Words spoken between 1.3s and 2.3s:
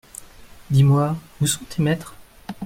où sont tes maîtres?